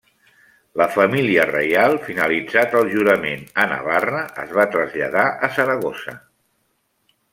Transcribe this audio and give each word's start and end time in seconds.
La 0.81 0.85
família 0.93 1.43
reial, 1.49 1.97
finalitzat 2.07 2.73
el 2.79 2.89
jurament 2.95 3.45
a 3.65 3.67
Navarra 3.75 4.23
es 4.45 4.57
va 4.61 4.67
traslladar 4.77 5.27
a 5.49 5.51
Saragossa. 5.59 6.17